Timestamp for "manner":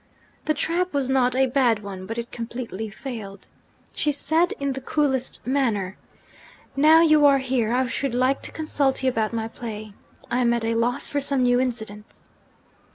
5.45-5.95